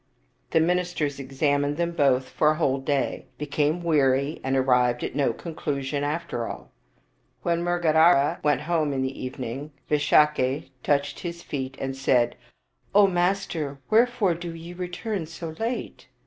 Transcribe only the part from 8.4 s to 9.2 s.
went home in